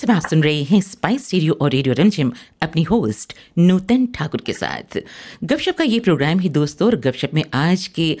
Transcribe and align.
समय 0.00 0.14
आप 0.14 0.22
सुन 0.22 0.42
रहे 0.42 0.62
हैं 0.62 0.80
स्पाइस 0.80 1.26
स्टीरियो 1.26 1.56
और 1.60 1.70
रेडियो 1.70 1.94
रमझिम 1.94 2.32
अपनी 2.62 2.82
होस्ट 2.82 3.32
नूतन 3.58 4.06
ठाकुर 4.14 4.40
के 4.40 4.52
साथ। 4.52 4.96
गपशप 5.44 5.76
का 5.78 5.84
ये 5.84 5.98
प्रोग्राम 6.00 6.38
ही 6.38 6.48
दोस्तों, 6.48 6.86
और 6.88 6.96
गपशप 6.98 7.30
में 7.34 7.42
आज 7.54 7.86
के 7.88 8.16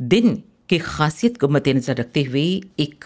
दिन 0.00 0.34
की 0.68 0.78
खासियत 0.78 1.36
को 1.36 1.48
मद्देनजर 1.48 1.96
रखते 1.96 2.22
हुए 2.22 2.42
एक 2.80 3.04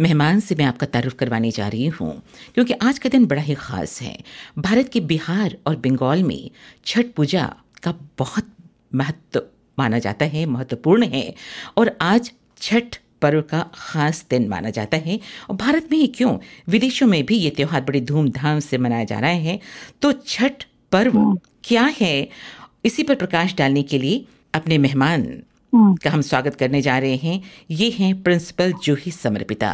मेहमान 0.00 0.40
से 0.40 0.54
मैं 0.54 0.64
आपका 0.64 0.86
तारुफ 0.88 1.14
करवाने 1.14 1.50
जा 1.50 1.68
रही 1.68 1.86
हूँ, 1.90 2.10
क्योंकि 2.54 2.74
आज 2.82 2.98
का 2.98 3.08
दिन 3.08 3.26
बड़ा 3.26 3.42
ही 3.42 3.54
ख़ास 3.54 4.00
है। 4.02 4.16
भारत 4.58 4.88
के 4.88 5.00
बिहार 5.02 5.56
और 5.66 5.76
बंगाल 5.76 6.22
में 6.22 6.50
छठ 6.86 7.12
पूजा 7.16 7.44
का 7.82 7.94
बहुत 8.18 8.50
महत्व 8.94 9.42
माना 9.78 9.98
जाता 10.00 10.24
है, 10.26 10.44
महत्वपूर्ण 10.46 11.06
है, 11.08 11.34
और 11.76 11.96
आज 12.00 12.32
छठ 12.58 12.98
पर्व 13.22 13.40
का 13.42 13.60
खास 13.74 14.24
दिन 14.30 14.48
माना 14.48 14.70
जाता 14.70 14.96
है। 14.96 15.18
और 15.50 15.56
भारत 15.56 15.88
में 15.92 15.98
ही 15.98 16.06
क्यों? 16.06 16.36
विदेशों 16.68 17.06
में 17.06 17.24
भी 17.26 17.36
ये 17.36 17.50
त्यौहार 17.50 17.80
बड़ी 17.80 18.00
धूमधाम 18.00 18.58
से 18.60 18.78
मनाया 18.78 19.04
जा 19.04 19.18
रहा 19.18 19.30
है। 19.30 19.58
तो 20.02 20.12
छठ 20.12 20.64
पर्व 20.92 21.38
क्या 21.64 21.90
है? 22.00 22.28
इसी 22.84 23.02
पर 23.02 23.14
प्रकाश 23.14 23.54
डालने 23.58 23.82
के 23.82 23.98
लिए 23.98 24.24
अपने 24.54 24.78
मेहमान 24.78 25.26
का 25.74 26.10
हम 26.10 26.20
स्वागत 26.20 26.54
करने 26.54 26.80
जा 26.82 26.96
रहे 26.98 27.16
हैं। 27.16 27.42
ये 27.70 27.88
हैं 27.90 28.22
प्रिंसिपल 28.22 28.72
जूही 28.84 29.10
समर्पिता। 29.10 29.70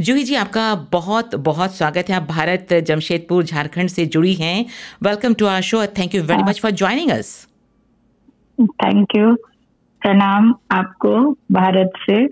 जूही 0.00 0.24
जी 0.24 0.34
आपका 0.34 0.74
बहुत 0.92 1.34
बहुत 1.34 1.76
स्वागत 1.76 2.08
है। 2.08 2.14
आप 2.16 2.22
भारत 2.22 2.72
जमशेदपुर 2.86 3.44
झारखंड 3.44 3.88
से 3.88 4.06
जुड़ी 4.06 4.34
हैं। 4.34 4.64
Welcome 5.02 5.34
to 5.34 5.46
our 5.46 5.62
show 5.62 5.84
thank 5.98 6.14
you 6.14 6.22
very 6.22 6.42
much 6.42 6.60
for 6.60 6.70
joining 6.72 7.10
us 7.10 7.30
thank 8.58 9.16
you 9.16 9.34
प्रणाम 10.02 10.54
आपको 10.70 11.14
भारत 11.52 11.92
से। 12.00 12.26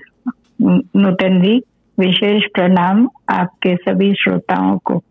नूतन 0.61 1.41
जी 1.41 1.59
विशेष 1.97 2.43
प्रणाम 2.55 3.07
आपके 3.29 3.75
सभी 3.87 4.11
श्रोताओं 4.23 4.77
को 4.85 5.01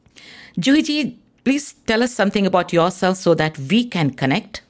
Juhi 0.59 0.83
ji 0.83 1.03
please 1.45 1.73
tell 1.89 2.03
us 2.03 2.17
something 2.17 2.47
about 2.47 2.75
yourself 2.75 3.17
so 3.17 3.35
that 3.43 3.61
we 3.71 3.83
can 3.93 4.11
connect 4.25 4.63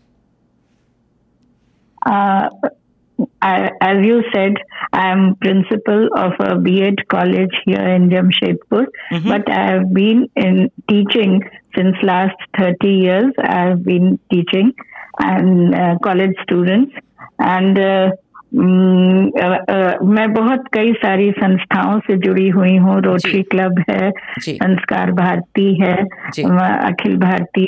I, 3.42 3.70
as 3.80 4.05
you 4.05 4.22
said, 4.34 4.55
I 4.92 5.08
am 5.12 5.36
principal 5.36 6.08
of 6.16 6.33
a 6.41 6.56
B.Ed 6.58 7.06
college 7.08 7.55
here 7.64 7.86
in 7.94 8.08
Jamshedpur, 8.08 8.86
mm-hmm. 9.12 9.28
but 9.28 9.50
I 9.50 9.64
have 9.66 9.92
been 9.92 10.28
in 10.36 10.70
teaching 10.89 11.42
since 11.77 11.97
last 12.03 12.36
30 12.58 12.89
years. 12.89 13.33
I 13.39 13.58
have 13.69 13.83
been 13.84 14.19
teaching 14.33 14.72
and 15.19 15.75
uh, 15.75 15.98
college 16.03 16.34
students 16.42 16.94
and 17.39 17.78
uh, 17.78 18.11
मैं 18.58 20.34
बहुत 20.34 20.64
कई 20.73 20.94
सारी 20.94 21.31
संस्थाओं 21.31 22.00
से 22.00 22.16
जुड़ी 22.17 22.50
हुई 22.50 22.75
हूँ। 22.78 23.02
Rotary 23.02 23.42
club 23.44 23.84
है 23.89 24.12
संस्कार 24.39 25.12
भारती 25.12 25.81
है 25.81 25.94
अखिल 25.94 27.17
भारतीय 27.17 27.67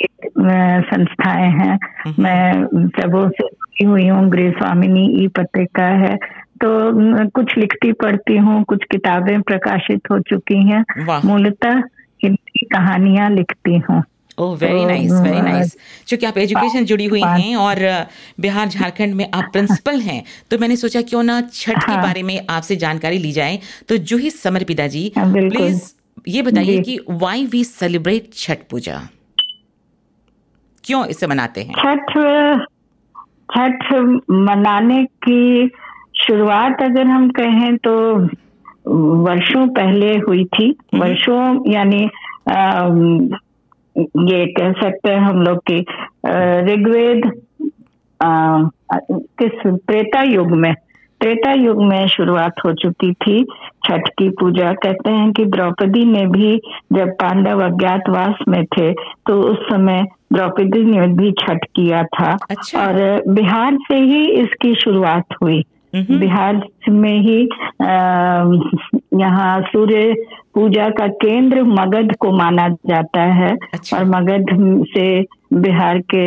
संस्थाएँ 0.80 1.50
हैं। 1.50 1.78
मैं 2.18 2.64
सबों 2.88 3.28
से 3.28 3.44
जुड़ी 3.44 3.84
हुई 3.84 4.08
हूँ 4.08 4.28
गृह 4.30 4.50
स्वामिनी 4.50 5.24
ई 5.24 5.28
पत्रिका 5.28 5.86
है। 5.86 6.16
तो 6.62 7.28
कुछ 7.30 7.58
लिखती 7.58 7.92
पढ़ती 7.92 8.36
हूँ 8.36 8.62
कुछ 8.64 8.84
किताबें 8.92 9.42
प्रकाशित 9.42 10.00
हो 10.10 10.18
चुकी 10.20 10.68
हैं। 10.68 10.84
मूलतः 11.24 11.82
हिंदी 12.24 12.66
कहानियाँ 12.66 13.30
लिखती 13.30 13.78
हूँ। 13.78 14.02
Oh 14.40 14.54
very 14.56 14.84
nice 14.84 15.12
very 15.12 15.40
nice 15.42 15.76
क्योंकि 16.08 16.26
आप 16.26 16.38
एजुकेशन 16.38 16.84
जुड़ी 16.84 17.06
हुई 17.06 17.22
हैं 17.22 17.56
और 17.56 17.78
बिहार 18.40 18.68
झारखंड 18.68 19.14
में 19.14 19.28
आप 19.34 19.48
प्रिंसिपल 19.52 20.00
हैं 20.00 20.22
तो 20.50 20.58
मैंने 20.58 20.76
सोचा 20.76 21.02
क्यों 21.02 21.22
ना 21.22 21.40
छठ 21.52 21.84
के 21.86 21.92
हाँ। 21.92 22.02
बारे 22.02 22.22
में 22.22 22.40
आपसे 22.50 22.76
जानकारी 22.76 23.18
ली 23.18 23.32
जाए। 23.32 23.58
तो 23.88 23.96
जूही 23.96 24.30
समर 24.30 24.64
पिता 24.64 24.86
जी 24.86 25.12
प्लीज़ 25.18 25.82
हाँ, 25.82 26.22
ये 26.28 26.42
बताइए 26.42 26.80
कि 26.82 26.98
why 27.10 27.44
we 27.46 27.64
celebrate 27.64 28.30
Chhath 28.34 28.58
Puja? 28.70 29.00
क्यों 30.84 31.04
इसे 31.06 31.26
मनाते 31.26 31.62
हैं? 31.62 31.74
छठ 31.74 32.12
छठ 33.52 33.92
मनाने 34.30 35.04
की 35.26 35.68
शुरुआत 36.22 36.82
अगर 36.82 37.06
हम 37.06 37.28
कहें 37.30 37.76
तो 37.76 37.92
वर्षों 39.24 39.66
पहले 39.68 40.16
हुई 40.18 40.44
थी। 40.44 40.64
हम्म। 40.64 41.02
वर्षों 41.02 41.72
यानी 41.72 42.02
ये 43.98 44.44
कह 44.52 44.72
सकते 44.72 45.12
हैं 45.12 45.20
हम 45.20 45.42
लोग 45.42 45.58
की 45.70 45.78
ऋग्वेद 46.72 47.30
किस 48.22 49.66
त्रेता 49.66 50.22
युग 50.22 50.50
में? 50.56 50.74
त्रेता 51.20 51.52
युग 51.52 51.82
में 51.84 52.06
शुरुआत 52.08 52.60
हो 52.64 52.72
चुकी 52.74 53.12
थी 53.14 53.42
छठ 53.84 54.08
की 54.18 54.28
पूजा। 54.40 54.72
कहते 54.72 55.12
हैं 55.12 55.32
कि 55.32 55.44
द्रौपदी 55.46 56.04
ने 56.04 56.26
भी 56.26 56.56
जब 56.92 57.08
पांडव 57.22 57.64
अज्ञातवास 57.64 58.44
में 58.48 58.64
थे 58.66 58.92
तो 58.92 59.40
उस 59.42 59.58
समय 59.70 60.02
द्रौपदी 60.32 60.84
ने 60.84 61.06
भी 61.16 61.30
छठ 61.40 61.64
किया 61.76 62.02
था। 62.14 62.36
अच्छा। 62.50 62.86
और 62.86 63.22
बिहार 63.28 63.78
से 63.88 63.96
ही 63.96 64.24
इसकी 64.32 64.74
शुरुआत 64.74 65.34
हुई। 65.42 65.62
बिहार 65.94 66.60
में 66.88 67.18
ही 67.18 67.42
अः 67.82 69.18
यहाँ 69.20 69.60
सूर्य 69.62 70.14
पूजा 70.58 70.88
का 70.90 71.06
केंद्र 71.16 71.62
मगध 71.64 72.14
को 72.20 72.30
माना 72.32 72.68
जाता 72.86 73.24
है 73.34 73.50
अच्छा। 73.74 73.96
और 73.96 74.04
मगध 74.06 74.46
से 74.88 75.04
बिहार 75.56 75.98
के 76.14 76.26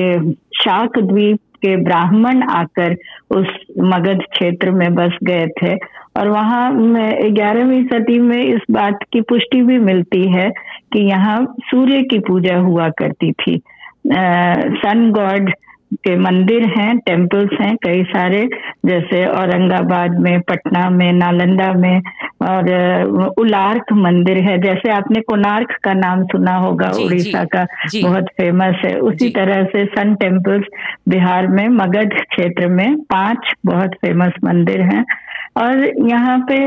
शाक 0.58 1.00
द्वीप 1.00 1.40
के 1.62 1.76
ब्राह्मण 1.84 2.44
आकर 2.52 2.96
उस 3.32 3.48
मगध 3.86 4.22
क्षेत्र 4.32 4.72
में 4.72 4.94
बस 4.96 5.18
गए 5.24 5.48
थे 5.62 5.76
और 6.18 6.28
वहाँ 6.28 6.64
ग्यारहवीं 6.76 7.84
सदी 7.86 8.18
में 8.22 8.42
इस 8.44 8.62
बात 8.72 9.04
की 9.14 9.22
पुष्टि 9.24 9.62
भी 9.64 9.78
मिलती 9.82 10.26
है 10.32 10.50
कि 10.94 11.00
यहाँ 11.02 11.38
सूर्य 11.64 12.02
की 12.04 12.20
पूजा 12.28 12.58
हुआ 12.62 12.90
करती 13.00 13.32
थी 13.34 13.62
सन 14.78 15.10
गॉड 15.12 15.52
के 15.94 16.16
मंदिर 16.16 16.66
हैं 16.70 16.98
टेम्पल्स 16.98 17.50
हैं 17.62 17.76
कई 17.84 18.04
सारे 18.04 18.46
जैसे 18.86 19.26
औरंगाबाद 19.26 20.20
में 20.20 20.42
पटना 20.42 20.90
में 20.90 21.12
नालंदा 21.14 21.72
में 21.74 22.02
और 22.42 23.34
उलार्क 23.40 23.92
मंदिर 23.96 24.38
है 24.38 24.58
जैसे 24.62 24.90
आपने 24.90 25.22
कोनार्क 25.22 25.76
का 25.84 25.94
नाम 25.94 26.24
सुना 26.24 26.56
होगा 26.58 26.90
उड़ीसा 27.04 27.44
का 27.46 27.64
जी, 27.88 28.04
बहुत 28.04 28.30
फ़ेमस 28.38 28.82
है। 28.86 28.96
उसी 29.02 29.30
तरह 29.30 29.64
से 29.64 29.86
सन 29.86 30.14
टेम्पल्स 30.16 30.68
बिहार 31.10 31.48
में 31.48 31.68
मगध 31.68 32.14
क्षेत्र 32.30 32.68
में 32.68 32.96
पाँच 33.12 33.54
बहुत 33.66 33.96
फ़ेमस 33.96 34.34
मंदिर 34.44 34.82
हैं। 34.82 35.06
और 35.58 35.86
यहाँ 36.10 36.38
पे 36.52 36.60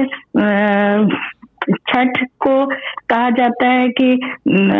छठ 1.71 2.19
को 2.41 2.65
कहा 3.09 3.31
जाता 3.31 3.69
है 3.69 3.89
कि 4.01 4.13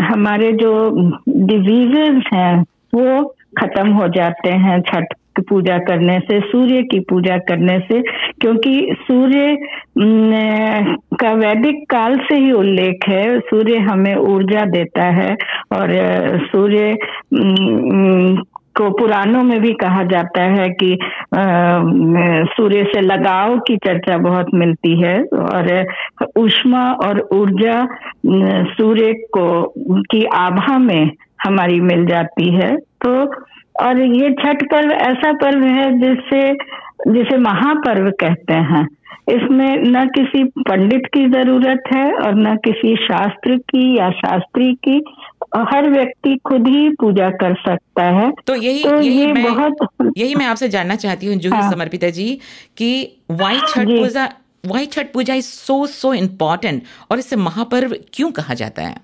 हमारे 0.05 0.53
जो 0.53 0.73
डिजीजेस 1.29 2.23
हैं 2.35 2.55
वो 2.95 3.35
खत्म 3.59 3.93
हो 3.93 4.09
जाते 4.17 4.51
हैं 4.65 4.81
छठ 4.89 5.13
की 5.37 5.43
पूजा 5.43 5.77
करने 5.79 6.19
से, 6.21 6.39
सूर्य 6.41 6.83
की 6.91 6.99
पूजा 7.11 7.37
करने 7.49 7.79
से, 7.89 8.01
क्योंकि 8.41 8.75
सूर्य 9.01 9.57
का 11.21 11.33
वैदिक 11.35 11.83
काल 11.91 12.17
से 12.29 12.35
ही 12.35 12.53
उल्लेख 12.53 13.09
है। 13.09 13.39
सूर्य 13.41 13.79
हमें 13.89 14.15
ऊर्जा 14.15 14.65
देता 14.71 15.05
है 15.13 15.37
और 15.73 15.93
सूर्य 16.47 16.97
को 18.77 18.89
पुराणों 18.91 19.43
में 19.45 19.61
भी 19.61 19.73
कहा 19.81 20.03
जाता 20.05 20.43
है 20.53 20.69
कि 20.83 20.97
सूर्य 22.55 22.85
से 22.85 23.01
लगाव 23.01 23.59
की 23.59 23.77
चर्चा 23.77 24.17
बहुत 24.19 24.47
मिलती 24.55 25.01
है 25.01 25.19
और, 25.23 25.87
उष्मा 26.37 26.85
और 27.07 27.21
ऊर्जा 27.33 27.85
सूर्य 28.73 29.13
को, 29.37 29.63
की 30.11 30.25
आभा 30.37 30.79
में 30.79 31.11
हमारी 31.47 31.81
मिल 31.81 32.07
जाती 32.07 32.55
है। 32.55 32.77
तो 32.77 33.11
और 33.85 34.01
ये 34.01 34.31
छठ 34.31 34.63
पर्व 34.65 34.91
ऐसा 34.93 35.33
पर्व 35.33 35.65
है 35.65 35.87
जिससे 35.99 36.43
जिसे 37.09 37.37
महापर्व 37.39 38.11
कहते 38.11 38.55
हैं। 38.55 38.87
इसमें 39.31 39.83
न 39.83 40.05
किसी 40.09 40.45
पंडित 40.45 41.07
की 41.15 41.27
ज़रूरत 41.31 41.83
है 41.95 42.05
और 42.15 42.35
न 42.35 42.55
किसी 42.57 42.95
शास्त्र 42.97 43.57
की 43.57 43.99
या 43.99 44.11
शास्त्री 44.11 44.73
की 44.75 44.97
हर 45.57 45.89
व्यक्ति 45.91 46.37
खुद 46.45 46.67
ही 46.69 46.89
पूजा 46.91 47.31
कर 47.31 47.55
सकता 47.55 48.05
है। 48.05 48.31
तो 48.47 48.55
यही 48.55 48.83
तो 48.85 49.01
यही 49.01 49.21
ये 49.21 49.33
मैं, 49.33 49.45
बहुत 49.45 50.13
यही 50.19 50.35
मैं 50.35 50.47
आपसे 50.47 50.69
जानना 50.69 50.97
चाहती 50.97 51.27
हूँ 51.27 51.37
जूही 51.37 51.61
हाँ, 51.61 51.71
समर्पिता 51.71 52.11
जी 52.11 52.39
कि 52.77 53.23
why 53.31 53.59
Chhath 53.69 53.89
Puja 53.89 54.29
why 54.67 54.87
Chhath 54.87 55.13
Puja 55.13 55.35
is 55.35 55.45
so 55.45 55.87
so 55.87 56.15
important 56.15 56.83
और 57.11 57.19
इसे 57.19 57.37
महापर्व 57.37 57.97
क्यों 58.13 58.31
कहा 58.31 58.55
जाता 58.55 58.83
है? 58.83 58.95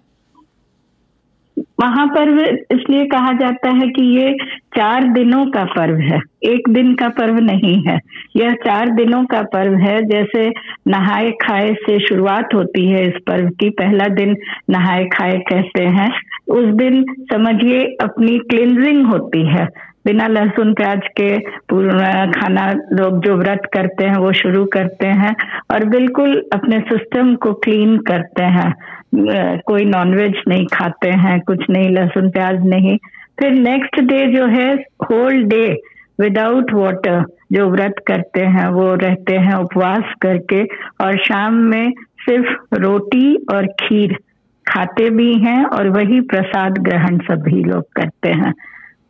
महापर्व 1.81 2.41
इसलिए 2.75 3.05
कहा 3.05 3.33
जाता 3.33 3.71
है 3.71 3.89
कि 3.89 4.05
ये 4.17 4.33
चार 4.77 5.05
दिनों 5.05 5.45
का 5.47 5.65
पर्व 5.65 5.97
है। 5.97 6.21
एक 6.43 6.69
दिन 6.69 6.95
का 6.95 7.09
पर्व 7.09 7.39
नहीं 7.39 7.83
है। 7.89 7.99
यह 8.37 8.53
चार 8.53 8.91
दिनों 8.91 9.25
का 9.25 9.43
पर्व 9.43 9.75
है। 9.75 10.03
जैसे 10.03 10.49
नहाए 10.89 11.31
खाए 11.31 11.73
से 11.73 11.99
शुरुआत 12.07 12.55
होती 12.55 12.87
है 12.91 13.07
इस 13.07 13.15
पर्व 13.27 13.49
की। 13.49 13.71
पहला 13.71 14.09
दिन 14.09 14.37
नहाए 14.71 15.05
खाए 15.05 15.39
कहते 15.53 15.85
हैं। 15.85 16.11
उस 16.51 16.67
दिन 16.75 17.05
समझिए 17.33 17.81
अपनी 17.81 18.39
क्लिनजिंग 18.39 19.07
होती 19.07 19.47
है। 19.47 19.67
बिना 20.05 20.27
लहसुन, 20.27 20.73
प्याज 20.75 21.01
के 21.17 21.39
पूरा 21.39 22.27
खाना 22.27 22.71
लोग 22.93 23.25
जो 23.25 23.35
व्रत 23.37 23.69
करते 23.73 24.07
हैं 24.07 24.17
वो 24.17 24.33
शुरू 24.33 24.65
करते 24.65 25.07
हैं 25.07 25.35
और 25.71 25.85
बिल्कुल 25.85 26.43
अपने 26.53 26.79
सिस्टम 26.79 27.35
को 27.35 27.53
क्लीन 27.53 27.99
करते 27.99 28.45
हैं। 28.45 28.75
कोई 29.15 29.85
नॉनवेज 29.85 30.35
नहीं 30.49 30.67
खाते 30.67 31.09
हैं, 31.09 31.41
कुछ 31.41 31.65
नहीं, 31.71 31.91
लहसुन, 31.91 32.31
प्याज 32.31 32.67
नहीं। 32.67 32.99
फिर 33.41 33.51
नेक्स्ट 33.51 34.01
डे 34.01 34.27
जो 34.27 34.47
है 34.47 34.75
होल 34.77 35.45
डे 35.45 35.81
विदाउट 36.21 36.73
वाटर 36.73 37.25
जो 37.53 37.67
व्रत 37.67 37.95
करते 38.07 38.41
हैं, 38.41 38.69
वो 38.69 38.95
रहते 38.95 39.37
हैं 39.37 39.55
उपवास 39.55 40.15
करके। 40.23 40.65
और 41.01 41.19
शाम 41.19 41.55
में 41.55 41.93
सिर्फ़ 42.19 42.77
रोटी 42.77 43.37
और 43.55 43.67
खीर 43.67 44.19
खाते 44.67 45.11
भी 45.11 45.35
हैं 45.35 45.65
और 45.65 45.89
वही 45.89 46.21
प्रसाद 46.21 46.79
ग्रहण 46.79 47.19
सभी 47.19 47.65
लोग 47.65 47.85
करते 47.97 48.29
हैं। 48.29 48.53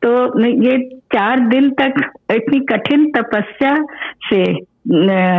तो 0.03 0.41
ये 0.49 1.00
चार 1.13 1.41
दिन 1.49 1.71
तक 1.81 2.01
इतनी 2.33 2.59
कठिन 2.67 3.11
तपस्या 3.17 3.75
से 4.25 4.45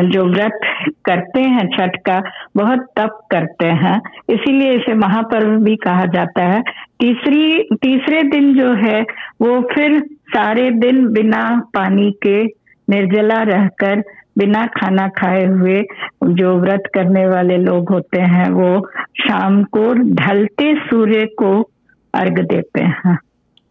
जो 0.09 0.23
व्रत 0.25 0.59
करते 1.05 1.41
हैं 1.41 1.67
छठ 1.69 1.95
का 2.05 2.19
बहुत 2.55 2.85
तप 2.97 3.17
करते 3.31 3.67
हैं। 3.77 3.95
इसीलिए 4.29 4.73
इसे 4.73 4.93
महापर्व 4.93 5.57
भी 5.63 5.75
कहा 5.75 6.05
जाता 6.05 6.43
है। 6.43 6.61
तीसरी 6.99 7.77
तीसरे 7.81 8.21
दिन 8.23 8.53
जो 8.55 8.73
है 8.77 9.01
वो 9.41 9.59
फिर 9.73 9.99
सारे 10.29 10.69
दिन 10.79 11.05
बिना 11.13 11.41
पानी 11.73 12.11
के 12.25 12.43
निर्जला 12.87 13.41
रहकर 13.43 14.03
बिना 14.37 14.65
खाना 14.75 15.07
खाए 15.17 15.45
हुए 15.45 15.81
जो 16.23 16.55
व्रत 16.59 16.83
करने 16.93 17.25
वाले 17.27 17.57
लोग 17.57 17.89
होते 17.89 18.21
हैं 18.21 18.49
वो 18.51 18.87
शाम 19.19 19.63
को 19.75 19.93
ढलते 20.15 20.73
सूर्य 20.81 21.25
को 21.37 21.51
अर्घ 22.13 22.39
देते 22.39 22.83
हैं। 22.83 23.17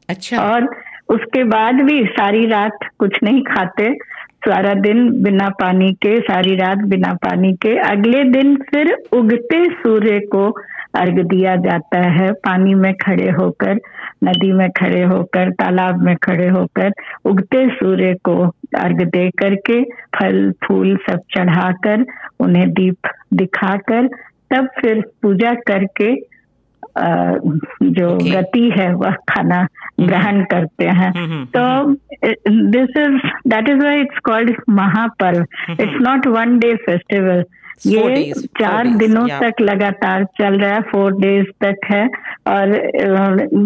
अच्छा। 0.09 0.43
और 0.43 0.69
उसके 1.11 1.45
बाद 1.45 1.75
भी 1.75 2.05
सारी 2.05 2.47
रात 2.47 2.79
कुछ 2.99 3.19
नहीं 3.23 3.43
खाते। 3.43 3.95
सारा 4.45 4.75
दिन 4.75 5.23
बिना 5.23 5.49
पानी 5.49 5.93
के, 5.93 6.21
सारी 6.21 6.55
रात 6.57 6.79
बिना 6.79 7.13
पानी 7.15 7.53
के। 7.53 7.77
अगले 7.79 8.25
दिन 8.25 8.57
फिर 8.57 8.97
उगते 9.13 9.65
सूर्य 9.65 10.21
को 10.21 10.51
अर्घ 10.95 11.19
दिया 11.19 11.57
जाता 11.57 11.99
है। 11.99 12.33
पानी 12.33 12.75
में 12.75 12.95
खड़े 12.95 13.31
होकर, 13.31 13.75
नदी 14.25 14.53
में 14.53 14.71
खड़े 14.71 15.03
होकर, 15.03 15.51
तालाब 15.51 16.03
में 16.03 16.17
खड़े 16.17 16.49
होकर 16.49 16.93
उगते 17.25 17.69
सूर्य 17.69 18.15
को 18.15 18.37
अर्घ 18.79 19.03
दे 19.03 19.31
करके 19.31 19.83
फल, 19.85 20.53
फूल 20.65 20.97
सब 20.97 21.21
चढ़ाकर, 21.37 22.05
उन्हें 22.41 22.71
दीप 22.71 22.97
दिखाकर 23.35 24.09
तब 24.51 24.69
फिर 24.81 25.05
पूजा 25.23 25.55
करके 25.55 26.30
जो 27.01 28.09
okay. 28.19 28.33
गति 28.33 28.71
है 28.79 28.95
वह 28.95 29.11
खाना 29.11 29.61
mm-hmm. 29.63 30.09
ग्रहण 30.09 30.43
करते 30.45 30.85
हैं। 30.85 31.13
Mm-hmm. 31.13 31.47
तो 31.57 31.63
this 32.71 32.97
is 32.97 33.17
that 33.49 33.69
is 33.69 33.85
why 33.85 34.01
it's 34.01 34.19
called 34.19 34.55
Mahaparv 34.69 35.47
it's 35.71 36.01
not 36.03 36.27
one 36.27 36.59
day 36.59 36.75
festival 36.77 37.45
ये 37.87 38.01
days, 38.01 38.39
चार 38.61 38.87
days, 38.87 38.99
दिनों 38.99 39.27
yeah. 39.29 39.43
तक 39.43 39.61
लगातार 39.61 40.25
चल 40.25 40.59
रहा 40.61 40.75
है 40.75 40.81
फोर 40.81 41.13
डेज़ 41.13 41.47
तक 41.65 41.87
है। 41.91 42.07
और 42.47 42.75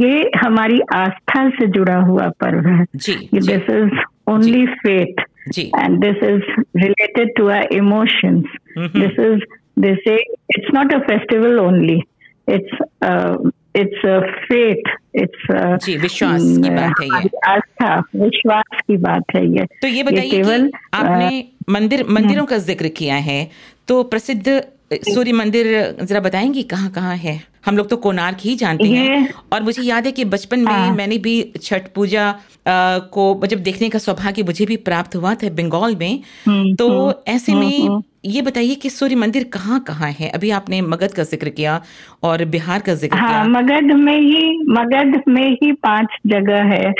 ये 0.02 0.30
हमारी 0.44 0.80
आस्था 0.94 1.48
से 1.50 1.66
जुड़ा 1.66 1.96
हुआ 1.96 2.28
पर्व 2.44 2.68
है। 2.68 2.84
This 2.94 3.48
is 3.50 3.98
only 4.30 4.66
faith 4.66 5.24
and 5.58 5.98
this 6.04 6.22
is 6.22 6.62
related 6.76 7.36
to 7.36 7.48
our 7.48 7.68
emotions 7.72 8.44
this 8.78 9.18
is 9.26 9.40
this 9.78 10.08
it's 10.08 10.74
not 10.74 10.94
a 10.94 10.98
festival 10.98 11.58
only 11.60 12.02
it's 12.48 13.50
it's 13.76 14.02
faith 14.44 14.90
it's 15.14 15.46
जी 15.84 15.96
विश्वास 15.96 16.42
की 16.42 16.70
बात 16.70 17.00
है 17.00 17.06
ये। 17.06 17.28
आस्था 17.46 17.98
विश्वास 17.98 18.80
की 18.80 18.96
बात 18.96 19.24
है 19.36 19.46
ये। 19.46 19.64
तो 19.82 19.88
ये 19.88 20.02
बताइए 20.02 20.30
केवल 20.30 20.70
आपने 20.94 21.44
मंदिर 21.68 22.04
मंदिरों 22.08 22.44
का 22.46 22.58
ज़िक्र 22.58 22.88
किया 22.88 23.16
है 23.16 23.50
तो 23.88 24.02
प्रसिद्ध 24.02 24.62
सूर्य 24.94 25.32
मंदिर 25.32 25.66
जरा 26.02 26.20
बताएँगी 26.20 26.62
कहाँ 26.62 26.90
कहाँ 26.90 27.16
है? 27.16 27.53
हम 27.66 27.76
लोग 27.76 27.88
तो 27.90 27.96
कोणार्क 27.96 28.38
ही 28.40 28.54
जानते 28.56 28.88
हैं। 28.88 29.28
और 29.52 29.62
मुझे 29.62 29.82
याद 29.82 30.06
है 30.06 30.12
कि 30.12 30.24
बचपन 30.24 30.60
में 30.60 30.72
हाँ। 30.72 30.94
मैंने 30.94 31.18
भी 31.18 31.40
छठ 31.62 31.88
पूजा 31.94 32.32
को 33.12 33.46
जब 33.46 33.62
देखने 33.62 33.88
का 33.88 33.98
सौभाग्य 33.98 34.42
मुझे 34.42 34.66
भी 34.66 34.76
प्राप्त 34.88 35.16
हुआ 35.16 35.34
था 35.34 35.48
बंगाल 35.56 35.96
में 36.00 36.20
हम्म, 36.46 36.74
तो 36.74 36.88
हम्म, 36.88 37.12
ऐसे 37.28 37.54
में 37.54 37.78
हम्म, 37.78 38.02
ये 38.24 38.42
बताइए 38.42 38.74
कि 38.74 38.90
सूर्य 38.90 39.14
मंदिर 39.14 39.44
कहाँ 39.52 39.78
कहाँ 39.86 40.10
है? 40.10 40.28
अभी 40.28 40.50
आपने 40.50 40.80
मगध 40.82 41.12
का 41.14 41.22
ज़िक्र 41.22 41.48
किया 41.50 41.80
और 42.22 42.44
बिहार 42.44 42.80
का 42.80 42.94
ज़िक्र 42.94 43.16
हाँ, 43.18 43.28
किया। 43.28 43.42
मगध 43.50 43.92
में 43.96 44.16
ही 44.16 44.58
मगध 44.70 45.20
में 45.28 45.50
ही 45.62 45.72
पाँच 45.82 46.16
जगह 46.26 46.72
है। 46.72 46.92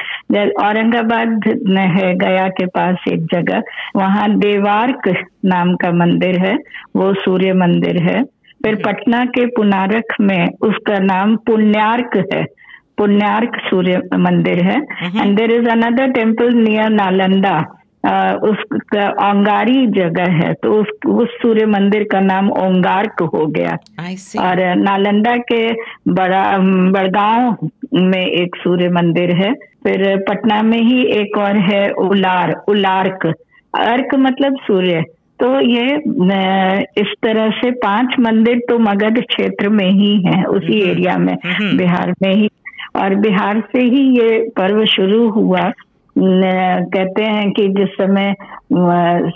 औरंगाबाद 0.64 1.48
में 1.66 1.86
है 1.94 2.14
गया 2.18 2.46
के 2.58 2.66
पास 2.66 3.04
एक 3.12 3.24
जगह। 3.32 3.62
वहाँ 3.96 4.28
देवार्क 4.38 5.08
नाम 5.44 5.74
का 5.76 5.92
मंदिर 5.94 6.38
है 6.46 6.54
वो 6.96 7.12
सूर्य 7.14 7.52
मंदिर 7.54 8.02
है। 8.02 8.22
फिर 8.64 8.74
पटना 8.84 9.24
के 9.24 9.44
पुनारक 9.46 10.14
में 10.20 10.46
उसका 10.62 10.98
नाम 10.98 11.36
पुण्यार्क 11.36 12.16
है। 12.32 12.44
पुण्यार्क 12.98 13.56
सूर्य 13.70 14.00
मंदिर 14.18 14.62
है। 14.64 14.76
And 15.22 15.36
there 15.36 15.52
is 15.52 15.68
another 15.68 16.10
temple 16.10 16.52
near 16.54 16.90
Nalanda. 16.90 17.56
उसका 18.44 19.08
ओंगारी 19.30 19.86
जगह 19.86 20.32
है। 20.32 20.52
तो 20.54 20.72
उस 20.72 20.88
उस 21.06 21.28
सूर्य 21.42 21.66
मंदिर 21.66 22.04
का 22.12 22.20
नाम 22.20 22.50
ओंगार्क 22.50 23.22
हो 23.34 23.46
गया। 23.46 23.76
और 24.40 24.62
नालंदा 24.76 25.36
के 25.52 25.62
बड़ा 26.12 26.42
बड़गांव 26.96 27.68
में 27.94 28.24
एक 28.26 28.56
सूर्य 28.56 28.88
मंदिर 28.88 29.34
है। 29.36 29.52
फिर 29.84 30.04
पटना 30.28 30.62
में 30.62 30.78
ही 30.78 31.02
एक 31.20 31.38
और 31.38 31.58
है 31.70 31.88
उलार 32.08 32.54
उलार्क। 32.68 33.26
अर्क 33.74 34.14
मतलब 34.14 34.56
सूर्य। 34.66 35.04
तो 35.44 35.48
ये 35.60 35.86
इस 37.00 37.12
तरह 37.22 37.50
से 37.56 37.70
पाँच 37.80 38.14
मंदिर 38.26 38.58
तो 38.68 38.78
मगध 38.80 39.20
क्षेत्र 39.30 39.68
में 39.70 39.88
ही 39.90 40.12
है 40.26 40.42
उसी 40.48 40.80
एरिया 40.90 41.16
में 41.18 41.34
बिहार 41.76 42.12
में 42.22 42.32
ही। 42.34 42.48
और 42.96 43.14
बिहार 43.20 43.60
से 43.72 43.82
ही 43.84 44.02
ये 44.18 44.38
पर्व 44.56 44.84
शुरू 44.94 45.28
हुआ। 45.30 45.70
कहते 46.16 47.22
हैं 47.24 47.50
कि 47.52 47.66
जिस 47.78 47.88
समय 48.00 48.34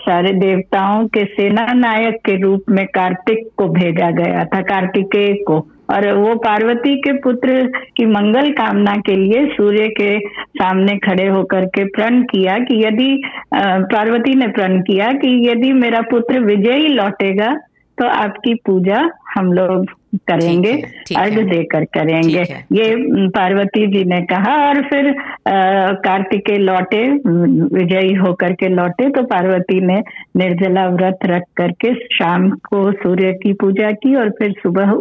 सारे 0.03 0.33
देवताओं 0.41 1.07
के 1.15 1.25
सेना 1.25 1.67
नायक 1.75 2.17
के 2.27 2.41
रूप 2.43 2.71
में 2.71 2.85
कार्तिक 2.95 3.49
को 3.59 3.69
भेजा 3.73 4.11
गया 4.21 4.45
था 4.55 4.61
कार्तिकेय 4.71 5.33
को। 5.49 5.67
और 5.91 6.07
वो 6.15 6.35
पार्वती 6.37 6.95
के 7.03 7.13
पुत्र 7.19 7.63
की 7.97 8.07
मंगल 8.07 8.51
कामना 8.53 8.95
के 9.07 9.15
लिए 9.17 9.45
सूर्य 9.53 9.87
के 10.01 10.19
सामने 10.59 10.97
खड़े 11.05 11.27
होकर 11.27 11.65
के 11.77 11.85
प्रण 11.89 12.21
किया 12.33 12.59
कि 12.65 12.75
यदि 12.85 13.11
पार्वती 13.55 14.35
ने 14.35 14.47
प्रण 14.49 14.81
किया 14.81 15.13
कि 15.13 15.29
यदि 15.49 15.73
मेरा 15.73 16.01
पुत्र 16.01 16.41
विजयी 16.41 16.89
लौटेगा 16.89 17.55
तो 17.99 18.09
आपकी 18.09 18.55
पूजा 18.67 19.09
हम 19.37 19.53
लोग 19.53 19.87
करेंगे 20.29 20.73
अर्घ 21.17 21.39
देकर 21.39 21.85
करेंगे। 21.85 22.43
ये 22.73 22.95
पार्वती 23.29 23.87
जी 23.87 24.05
ने 24.05 24.21
कहा 24.23 24.55
और 24.69 24.81
फिर 24.83 25.11
कार्तिकेय 26.05 26.59
लौटे 26.59 27.03
विजयी 27.27 28.15
होकर 28.15 28.53
के 28.53 28.69
लौटे 28.69 29.09
तो 29.11 29.23
पार्वती 29.23 29.81
ने 29.81 29.99
निर्जला 30.37 30.87
व्रत 30.89 31.27
रख 31.27 31.43
करके 31.57 31.95
शाम 32.17 32.49
को 32.51 32.91
सूर्य 32.93 33.33
की 33.33 33.53
पूजा 33.53 33.91
की 33.93 34.15
और 34.15 34.31
फिर 34.31 34.53
सुबह 34.53 34.93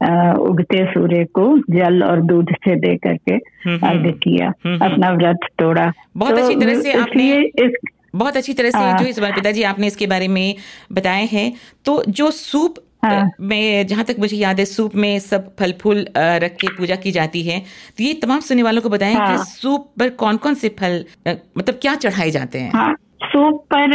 उगते 0.00 0.84
सूर्य 0.84 1.24
को 1.34 1.46
जल 1.70 2.02
और 2.02 2.20
दूध 2.22 2.54
से 2.64 2.74
दे 2.76 2.96
करके 2.96 3.34
हम्म, 3.34 3.74
हम्म। 3.76 3.88
अर्घ 3.88 4.14
किया 4.18 4.52
हम्म, 4.66 4.84
अपना 4.84 5.10
व्रत 5.10 5.48
तोड़ा 5.58 5.92
बहुत 6.16 6.36
तो 6.36 6.42
अच्छी 6.42 6.56
तरह 6.56 6.80
से 6.80 6.92
आपने 6.92 7.32
इस 7.64 7.72
बहुत 8.14 8.36
अच्छी 8.36 8.52
तरह 8.52 8.70
से 8.70 8.78
हाँ। 8.78 8.98
जो 8.98 9.06
इस 9.06 9.18
बार 9.18 9.32
पिताजी 9.32 9.62
आपने 9.62 9.86
इसके 9.86 10.06
बारे 10.06 10.28
में 10.28 10.54
बताए 10.92 11.24
हैं 11.24 11.52
तो 11.84 12.02
जो 12.10 12.30
सूप 12.30 12.78
हाँ। 13.04 13.30
में 13.40 13.86
जहाँ 13.86 14.04
तक 14.04 14.16
मुझे 14.18 14.36
याद 14.36 14.58
है 14.58 14.64
सूप 14.64 14.94
में 14.94 15.18
सब 15.18 15.54
फल 15.58 15.74
फूल 15.80 16.06
रख 16.16 16.56
के 16.56 16.68
पूजा 16.68 16.96
की 16.96 17.10
जाती 17.10 17.42
है 17.42 17.60
तो 17.98 18.04
ये 18.04 18.14
तमाम 18.14 18.40
सुनने 18.40 18.62
वालों 18.62 18.82
को 18.82 18.88
बताएँ 18.88 19.14
हाँ। 19.14 19.36
कि 19.36 19.44
सूप 19.44 19.92
पर 19.98 20.10
कौन 20.10 20.36
कौन 20.36 20.54
से 20.54 20.68
फल 20.68 21.04
मतलब 21.28 21.78
क्या 21.82 21.94
चढ़ाए 21.96 22.30
जाते 22.30 22.58
हैं 22.58 22.72
हाँ। 22.72 22.94
सूप 23.24 23.64
पर 23.74 23.92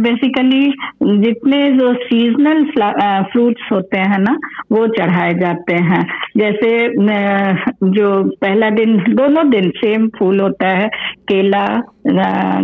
बेसिकली 0.00 0.60
जितने 1.02 1.58
जो 1.72 1.92
सीजनल 1.94 2.64
फ्रूट्स 3.32 3.68
होते 3.72 3.98
हैं 3.98 4.18
ना, 4.18 4.36
वो 4.72 4.86
चढ़ाए 4.88 5.34
जाते 5.34 5.74
हैं। 5.74 6.06
जैसे 6.36 6.88
जो 7.90 8.08
पहला 8.36 8.70
दिन, 8.70 8.96
दोनों 9.08 9.48
दिन 9.50 9.70
सेम 9.76 10.08
फूल 10.18 10.40
होता 10.40 10.68
है। 10.68 10.88
केला 11.28 11.66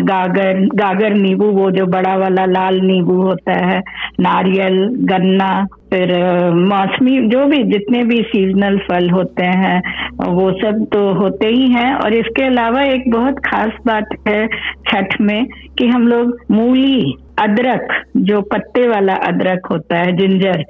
गागर 0.01 0.61
गागर 0.75 1.15
नींबू, 1.15 1.47
वो 1.47 1.71
जो 1.71 1.87
बड़ा 1.87 2.17
वाला 2.17 2.45
लाल 2.45 2.81
नींबू 2.81 3.21
होता 3.23 3.53
है। 3.67 3.79
नारियल, 4.21 4.87
गन्ना, 5.03 5.67
फिर 5.91 6.13
मौसमी, 6.55 7.19
जो 7.29 7.45
भी, 7.47 7.63
जितने 7.63 8.03
भी 8.05 8.21
सीजनल 8.23 8.79
फल 8.79 9.11
होते 9.11 9.45
हैं, 9.45 9.81
वो 10.29 10.51
सब 10.53 10.87
तो 10.93 11.13
होते 11.15 11.49
ही 11.49 11.69
हैं। 11.69 11.95
और 11.95 12.15
इसके 12.15 12.43
अलावा 12.43 12.83
एक 12.83 13.11
बहुत 13.11 13.39
खास 13.47 13.73
बात 13.87 14.17
है 14.29 14.47
छठ 14.89 15.21
में 15.21 15.47
कि 15.79 15.87
हम 15.87 16.09
लोग 16.09 16.41
मूली, 16.51 17.17
अदरक, 17.39 18.03
जो 18.17 18.41
पत्ते 18.41 18.89
वाला 18.89 19.15
अदरक 19.15 19.67
होता 19.67 19.97
है, 19.97 20.17
जिंजर, 20.17 20.65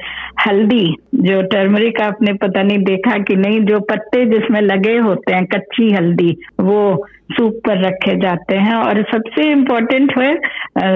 हल्दी, 0.47 0.95
जो 1.15 1.43
टर्मरिक 1.43 2.01
आपने 2.01 2.33
पता 2.33 2.63
नहीं 2.63 2.79
देखा 2.79 3.19
कि 3.19 3.37
नहीं, 3.37 3.61
जो 3.61 3.81
पत्ते 3.81 4.27
जिसमें 4.27 4.61
लगे 4.61 4.97
होते 4.97 5.35
हैं, 5.35 5.47
कच्ची 5.47 5.93
हल्दी, 5.95 6.37
वो 6.61 7.07
सूप 7.33 7.53
पर 7.67 7.87
रखे 7.87 8.21
जाते 8.21 8.57
हैं। 8.57 8.75
और 8.75 9.03
सबसे 9.03 9.51
इम्पोर्टेंट 9.51 10.19
है 10.19 10.35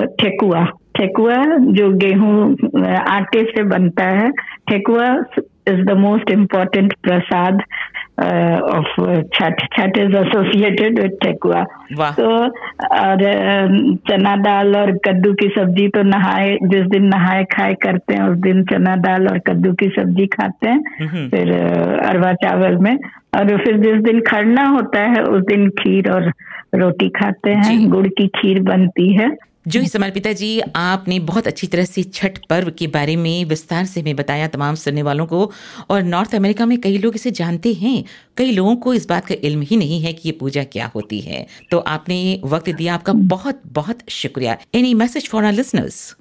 ठेकुआ। 0.06 0.64
ठेकुआ 0.96 1.44
जो 1.46 1.90
गेहूँ 1.96 2.56
आटे 2.96 3.44
से 3.44 3.62
बनता 3.62 4.04
है, 4.04 4.30
thekua 4.68 5.22
is 5.68 5.82
the 5.82 5.90
most 5.90 6.30
important 6.30 6.94
prasad 7.06 7.58
uh, 8.18 8.58
of 8.76 8.86
uh, 8.98 9.22
Chhat. 9.36 9.54
Chhat 9.76 9.96
is 10.04 10.14
associated 10.20 10.98
with 11.02 11.12
thekua 11.24 11.62
तो 12.18 12.28
और 12.28 13.24
अम, 13.24 13.94
चना 14.08 14.36
दाल 14.42 14.76
और 14.76 14.92
कद्दू 15.04 15.32
की 15.42 15.48
सब्ज़ी 15.58 15.88
तो 15.88 16.02
नहाए 16.02 16.56
जिस 16.72 16.86
दिन 16.94 17.04
नहाए 17.14 17.44
खाए 17.52 17.74
करते 17.82 18.14
हैं 18.14 18.28
उस 18.28 18.38
दिन 18.38 18.64
चना 18.72 18.96
दाल 19.06 19.28
और 19.28 19.38
कद्दू 19.48 19.72
की 19.82 19.88
सब्ज़ी 19.98 20.26
खाते 20.36 20.68
हैं 20.68 20.80
फिर 21.30 21.52
अ, 21.52 22.08
अरवा 22.08 22.32
चावल 22.44 22.76
में 22.86 22.94
और 23.38 23.56
फिर 23.64 23.76
जिस 23.78 24.02
दिन 24.04 24.20
खड़ना 24.30 24.66
होता 24.68 25.00
है 25.14 25.22
उस 25.22 25.42
दिन 25.48 25.68
खीर 25.80 26.10
और 26.12 26.32
रोटी 26.74 27.08
खाते। 27.08 27.50
हैं 27.50 27.88
गुड़ 27.90 28.06
की 28.18 28.26
खीर 28.40 28.62
बनती 28.62 29.12
है 29.14 29.28
जो 29.68 29.80
ही 29.80 29.86
समर 29.86 30.10
पिता 30.10 30.32
जी 30.32 30.60
आपने 30.76 31.18
बहुत 31.20 31.46
अच्छी 31.46 31.66
तरह 31.66 31.84
से 31.84 32.02
छठ 32.02 32.38
पर्व 32.50 32.70
के 32.78 32.86
बारे 32.86 33.16
में 33.16 33.44
विस्तार 33.44 33.84
से 33.84 34.00
हमें 34.00 34.16
बताया 34.16 34.46
तमाम 34.48 34.74
सुनने 34.74 35.02
वालों 35.02 35.26
को। 35.26 35.52
और 35.90 36.02
नॉर्थ 36.02 36.34
अमेरिका 36.34 36.66
में 36.66 36.80
कई 36.80 36.98
लोग 36.98 37.14
इसे 37.14 37.30
जानते 37.30 37.72
हैं। 37.72 38.04
कई 38.36 38.50
लोगों 38.50 38.76
को 38.76 38.94
इस 38.94 39.08
बात 39.08 39.26
का 39.26 39.34
इल्म 39.44 39.60
ही 39.60 39.76
नहीं 39.76 40.00
है 40.00 40.12
कि 40.12 40.28
ये 40.28 40.36
पूजा 40.40 40.64
क्या 40.64 40.90
होती 40.94 41.20
है। 41.20 41.46
तो 41.70 41.78
आपने 41.78 42.40
वक्त 42.44 42.70
दिया 42.70 42.94
आपका 42.94 43.12
बहुत 43.12 43.60
बहुत 43.72 43.98
शुक्रिया। 44.10 44.56
Any 44.74 44.94
message 44.94 45.28
for 45.28 45.44
our 45.44 45.52
listeners 45.52 46.16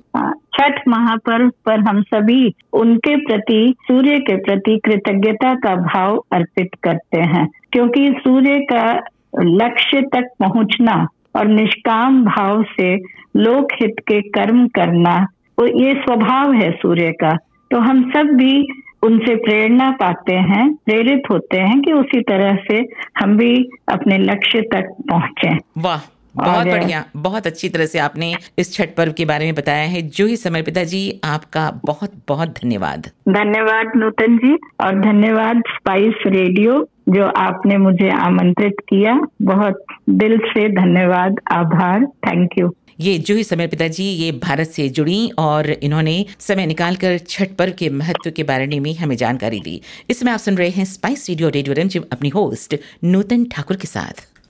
Chhath 0.54 0.88
महापर्व 0.88 1.50
पर 1.66 1.80
हम 1.80 2.02
सभी 2.04 2.54
उनके 2.74 3.16
प्रति 3.16 3.76
सूर्य 3.82 4.20
के 4.20 4.36
प्रति 4.36 4.80
कृतज्ञता 4.86 5.54
का 5.56 5.76
भाव 5.76 6.24
अर्पित 6.32 6.70
करते 6.84 7.22
हैं। 7.34 7.48
क्योंकि 7.72 8.10
सूर्य 8.20 8.60
का 8.74 9.04
लक्ष्य 9.40 10.02
तक 10.02 10.30
पहुँचना 10.40 11.08
और 11.38 11.48
निष्काम 11.48 12.24
भाव 12.24 12.64
से 12.64 12.96
लोक 13.36 13.68
हित 13.82 13.96
के 14.00 14.22
कर्म 14.22 14.68
करना, 14.68 15.28
वो 15.60 15.66
ये 15.66 15.94
स्वभाव 15.94 16.54
है 16.54 16.72
सूर्य 16.72 17.12
का। 17.12 17.38
तो 17.72 17.80
हम 17.80 18.12
सब 18.12 18.24
भी 18.24 18.68
उनसे 19.04 19.36
प्रेरणा 19.36 19.92
पाते 19.92 20.34
हैं, 20.34 20.74
प्रेरित 20.74 21.22
होते 21.30 21.60
हैं 21.60 21.82
कि 21.82 21.92
उसी 21.92 22.22
तरह 22.22 22.56
से 22.56 22.86
हम 23.20 23.38
भी 23.38 23.70
अपने 23.90 24.18
लक्ष्य 24.18 24.62
तक 24.62 24.96
पहुँचे। 25.10 25.58
वाह। 25.78 26.17
बहुत 26.38 26.68
बढ़िया 26.68 27.04
बहुत 27.16 27.48
अच्छी 27.48 27.70
तरह 27.70 27.86
से 27.86 28.00
आपने 28.00 28.34
इस 28.60 28.74
छठ 28.74 28.96
पर्व 28.96 29.14
के 29.14 29.26
बारे 29.26 29.46
में 29.46 29.56
बताया 29.56 29.86
है। 29.86 30.02
जो 30.02 30.26
ही 30.26 30.38
समय 30.38 30.62
पिता 30.62 30.84
जी 30.84 31.20
आपका 31.24 31.70
बहुत 31.86 32.14
बहुत 32.28 32.50
धन्यवाद। 32.62 33.10
धन्यवाद 33.30 33.92
नूतन 33.96 34.38
जी 34.38 34.54
और 34.82 35.00
धन्यवाद 35.02 35.62
स्पाइस 35.68 36.24
रेडियो 36.28 36.88
जो 37.10 37.28
आपने 37.38 37.78
मुझे 37.78 38.10
आमंत्रित 38.12 38.80
किया। 38.90 39.20
बहुत 39.42 39.86
दिल 40.10 40.38
से 40.48 40.68
धन्यवाद 40.74 41.40
आभार 41.52 42.06
थैंक 42.28 42.60
यू 42.60 42.74
ये 43.00 43.18
जो 43.18 43.36
ही 43.36 43.44
समय 43.44 43.68
पिता 43.68 43.88
जी 43.88 44.04
ये 44.04 44.32
भारत 44.44 44.68
से 44.68 44.88
जुड़ी 44.90 45.30
और 45.40 45.70
इन्होंने 45.70 46.26
समय 46.40 46.66
निकालकर 46.66 47.18
छठ 47.18 47.52
पर्व 47.56 47.74
के 47.80 47.90
महत्व 47.90 48.30
के 48.32 48.44
बारे 48.44 48.80
में 48.80 48.94
हमें 48.96 49.16
जानकारी 49.16 49.60
दी। 49.60 49.82
इसमें 50.10 50.32
आप 50.32 50.40
सुन 50.40 50.56
रहे 50.56 50.70
हैं 50.70 50.86
स्पाइस 50.86 51.30
रेडियो 51.30 51.50
रेडियो 51.50 51.76
रंजिम 51.76 52.04
अपनी 52.12 52.30
होस्ट 52.30 52.76
नूतन 53.04 53.44
ठाकुर 53.46 53.78
के 53.78 53.88
साथ। 53.88 54.26